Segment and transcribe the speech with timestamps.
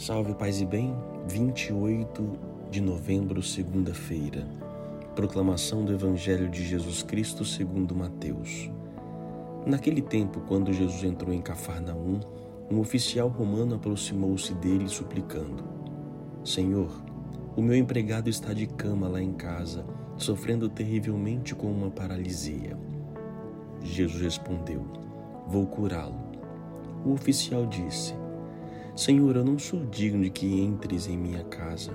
[0.00, 0.96] Salve, paz e bem,
[1.28, 2.32] 28
[2.70, 4.48] de novembro, segunda-feira.
[5.14, 8.70] Proclamação do Evangelho de Jesus Cristo segundo Mateus.
[9.66, 12.18] Naquele tempo, quando Jesus entrou em Cafarnaum,
[12.70, 15.64] um oficial romano aproximou-se dele suplicando:
[16.42, 16.90] Senhor,
[17.54, 19.84] o meu empregado está de cama lá em casa,
[20.16, 22.74] sofrendo terrivelmente com uma paralisia.
[23.82, 24.82] Jesus respondeu:
[25.46, 26.16] Vou curá-lo.
[27.04, 28.14] O oficial disse:
[29.00, 31.90] Senhor, eu não sou digno de que entres em minha casa.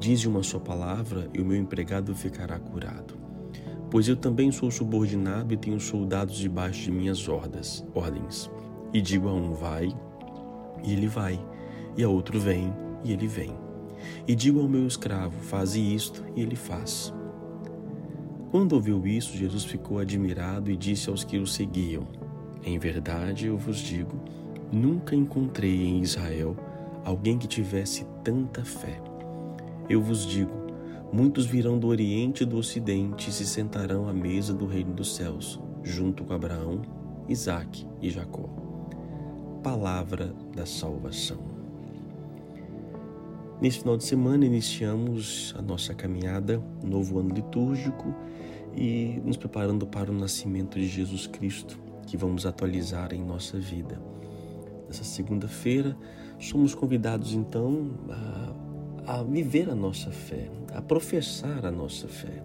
[0.00, 3.14] Dize uma só palavra e o meu empregado ficará curado.
[3.88, 7.86] Pois eu também sou subordinado e tenho soldados debaixo de minhas ordens.
[7.94, 8.50] ordens.
[8.92, 9.96] E digo a um vai,
[10.82, 11.38] e ele vai,
[11.96, 13.54] e a outro vem, e ele vem.
[14.26, 17.14] E digo ao meu escravo, faze isto, e ele faz.
[18.50, 22.02] Quando ouviu isso, Jesus ficou admirado e disse aos que o seguiam:
[22.64, 24.20] Em verdade eu vos digo,
[24.72, 26.56] Nunca encontrei em Israel
[27.04, 29.02] alguém que tivesse tanta fé.
[29.86, 30.54] Eu vos digo:
[31.12, 35.14] muitos virão do Oriente e do Ocidente e se sentarão à mesa do reino dos
[35.14, 36.80] céus, junto com Abraão,
[37.28, 38.48] Isaque e Jacó.
[39.62, 41.52] Palavra da salvação.
[43.60, 48.14] Nesse final de semana iniciamos a nossa caminhada, novo ano litúrgico
[48.74, 54.00] e nos preparando para o nascimento de Jesus Cristo, que vamos atualizar em nossa vida
[54.92, 55.96] nessa segunda-feira,
[56.38, 57.92] somos convidados então
[59.06, 62.42] a, a viver a nossa fé, a professar a nossa fé.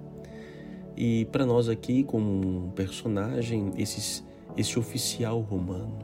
[0.96, 4.24] E para nós aqui, como um personagem, esse,
[4.56, 6.00] esse oficial romano,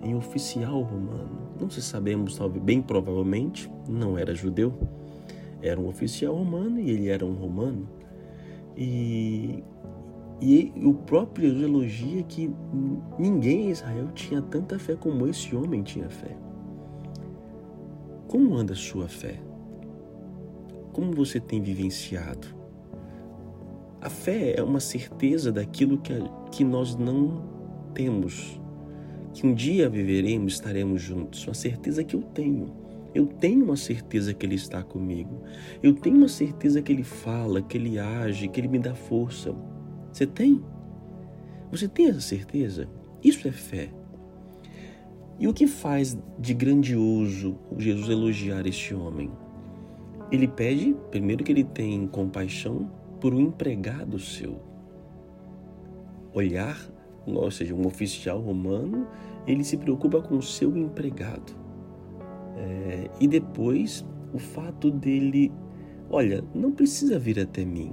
[0.00, 4.72] em oficial romano, não se sabemos, talvez, bem provavelmente, não era judeu,
[5.60, 7.88] era um oficial romano e ele era um romano.
[8.76, 9.64] E
[10.42, 12.52] e o próprio elogia que
[13.16, 16.36] ninguém em Israel tinha tanta fé como esse homem tinha fé.
[18.26, 19.40] Como anda a sua fé?
[20.92, 22.48] Como você tem vivenciado?
[24.00, 26.12] A fé é uma certeza daquilo que,
[26.50, 27.44] que nós não
[27.94, 28.60] temos,
[29.32, 31.46] que um dia viveremos, estaremos juntos.
[31.46, 32.74] Uma certeza que eu tenho.
[33.14, 35.42] Eu tenho uma certeza que Ele está comigo.
[35.80, 39.54] Eu tenho uma certeza que Ele fala, que Ele age, que Ele me dá força.
[40.12, 40.62] Você tem?
[41.70, 42.86] Você tem essa certeza?
[43.24, 43.90] Isso é fé.
[45.38, 49.30] E o que faz de grandioso Jesus elogiar este homem?
[50.30, 52.90] Ele pede, primeiro, que ele tenha compaixão
[53.20, 54.60] por um empregado seu.
[56.34, 56.78] Olhar,
[57.26, 59.06] ou seja, um oficial romano,
[59.46, 61.54] ele se preocupa com o seu empregado.
[62.56, 65.52] É, e depois, o fato dele,
[66.10, 67.92] olha, não precisa vir até mim,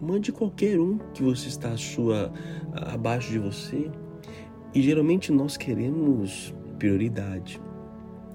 [0.00, 2.32] Mande qualquer um que você está sua,
[2.72, 3.90] abaixo de você.
[4.72, 7.60] E geralmente nós queremos prioridade.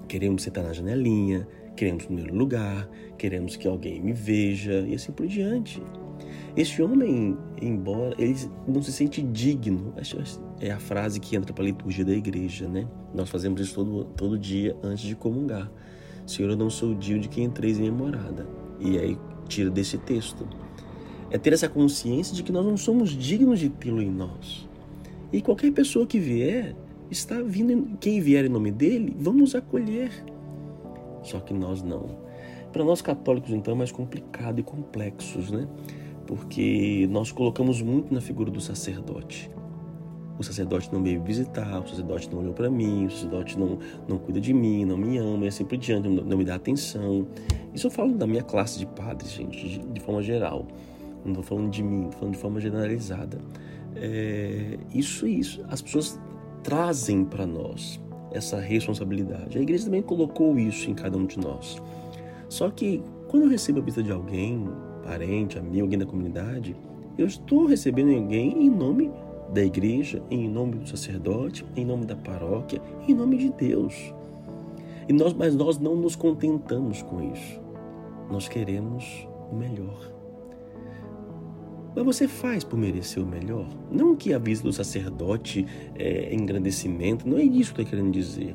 [0.06, 5.26] Queremos sentar na janelinha, queremos primeiro lugar, queremos que alguém me veja e assim por
[5.26, 5.82] diante.
[6.54, 8.36] Este homem, embora ele
[8.68, 9.94] não se sente digno,
[10.60, 12.86] é a frase que entra para a liturgia da igreja, né?
[13.14, 15.70] Nós fazemos isso todo, todo dia antes de comungar.
[16.26, 18.46] Senhor, eu não sou digno de quem entreis em minha morada.
[18.78, 20.46] E aí tira desse texto
[21.34, 24.68] é ter essa consciência de que nós não somos dignos de tê-lo em nós.
[25.32, 26.76] E qualquer pessoa que vier,
[27.10, 30.12] está vindo, quem vier em nome dele, vamos acolher.
[31.24, 32.06] Só que nós não.
[32.72, 35.66] Para nós católicos, então, é mais complicado e complexos, né?
[36.24, 39.50] Porque nós colocamos muito na figura do sacerdote.
[40.38, 44.18] O sacerdote não veio visitar, o sacerdote não olhou para mim, o sacerdote não, não
[44.18, 47.26] cuida de mim, não me ama e assim por diante, não, não me dá atenção.
[47.74, 50.64] Isso eu falo da minha classe de padres, gente, de, de forma geral
[51.24, 53.38] não estou falando de mim, estou falando de forma generalizada.
[53.96, 56.20] É, isso isso, as pessoas
[56.62, 58.00] trazem para nós
[58.32, 59.56] essa responsabilidade.
[59.56, 61.80] A igreja também colocou isso em cada um de nós.
[62.48, 64.68] Só que quando eu recebo a visita de alguém,
[65.02, 66.76] parente, amigo, alguém da comunidade,
[67.16, 69.10] eu estou recebendo alguém em nome
[69.52, 74.12] da igreja, em nome do sacerdote, em nome da paróquia, em nome de Deus.
[75.08, 77.60] E nós, mas nós não nos contentamos com isso.
[78.30, 80.13] Nós queremos o melhor.
[81.94, 83.68] Mas você faz por merecer o melhor.
[83.90, 85.64] Não que a visita do sacerdote
[85.94, 88.54] é engrandecimento, não é isso que eu estou querendo dizer.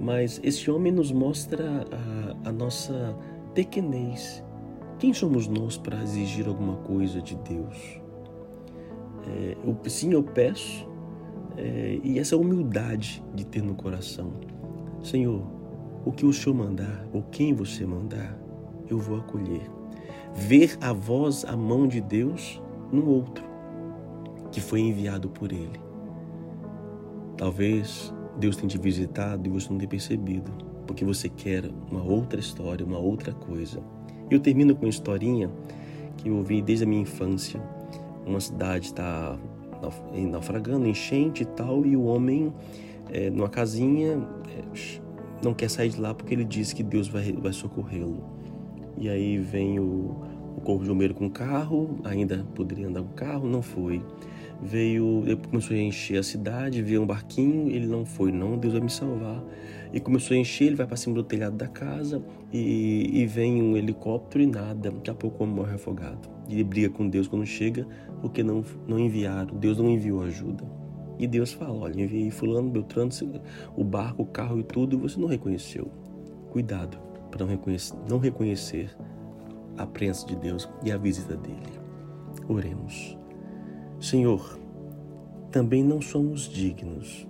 [0.00, 3.16] Mas esse homem nos mostra a, a nossa
[3.54, 4.42] pequenez.
[4.98, 8.00] Quem somos nós para exigir alguma coisa de Deus?
[9.26, 10.88] É, eu, sim, eu peço,
[11.56, 14.32] é, e essa humildade de ter no coração.
[15.02, 15.42] Senhor,
[16.04, 18.38] o que o Senhor mandar, ou quem você mandar,
[18.88, 19.62] eu vou acolher
[20.34, 22.60] ver a voz, a mão de Deus
[22.92, 23.44] no outro
[24.54, 25.80] que foi enviado por Ele.
[27.36, 30.50] Talvez Deus tenha te visitado e você não tenha percebido.
[30.86, 33.82] porque você quer uma outra história, uma outra coisa.
[34.30, 35.50] Eu termino com uma historinha
[36.18, 37.58] que eu ouvi desde a minha infância.
[38.26, 39.36] Uma cidade está
[40.30, 42.52] naufragando, enchente e tal, e o homem,
[43.10, 45.00] é, numa casinha, é,
[45.42, 48.22] não quer sair de lá porque ele diz que Deus vai, vai socorrê-lo.
[48.96, 50.16] E aí vem o,
[50.56, 54.02] o corpo de bombeiro com o carro, ainda poderia andar com o carro, não foi.
[54.62, 58.82] Veio, começou a encher a cidade, veio um barquinho, ele não foi, não, Deus vai
[58.82, 59.42] me salvar.
[59.92, 63.62] E começou a encher, ele vai para cima do telhado da casa e, e, vem
[63.62, 64.90] um helicóptero e nada.
[64.90, 66.28] Daqui a pouco morre afogado.
[66.48, 67.86] Ele briga com Deus quando chega,
[68.20, 70.64] porque não, não enviaram, Deus não enviou ajuda.
[71.18, 73.10] E Deus fala: Olha, enviei Fulano, Beltrano,
[73.76, 75.88] o barco, o carro e tudo, e você não reconheceu.
[76.50, 78.96] Cuidado para não reconhecer, não reconhecer
[79.76, 81.80] a presença de Deus e a visita dele.
[82.48, 83.18] Oremos.
[84.00, 84.56] Senhor,
[85.50, 87.26] também não somos dignos.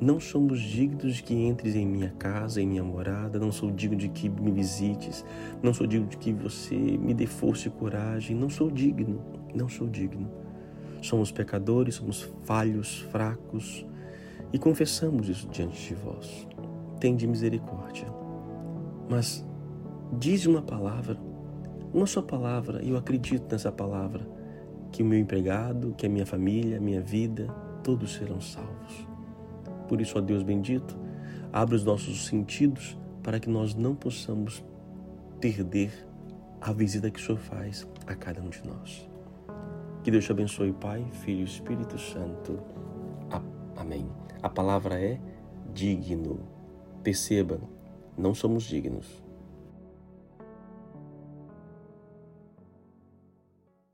[0.00, 3.96] Não somos dignos de que entres em minha casa, em minha morada, não sou digno
[3.96, 5.24] de que me visites,
[5.62, 9.22] não sou digno de que você me dê força e coragem, não sou digno,
[9.54, 10.28] não sou digno.
[11.00, 13.86] Somos pecadores, somos falhos, fracos
[14.52, 16.48] e confessamos isso diante de vós.
[16.98, 18.23] Tende misericórdia.
[19.08, 19.44] Mas
[20.18, 21.18] diz uma palavra,
[21.92, 24.26] uma só palavra, e eu acredito nessa palavra,
[24.90, 27.48] que o meu empregado, que a minha família, a minha vida,
[27.82, 29.06] todos serão salvos.
[29.88, 30.96] Por isso, ó Deus bendito,
[31.52, 34.64] abre os nossos sentidos para que nós não possamos
[35.40, 35.92] perder
[36.60, 39.08] a visita que o Senhor faz a cada um de nós.
[40.02, 42.58] Que Deus te abençoe, Pai, Filho e Espírito Santo.
[43.76, 44.06] Amém.
[44.42, 45.18] A palavra é
[45.72, 46.40] digno.
[47.02, 47.58] Perceba,
[48.16, 49.23] não somos dignos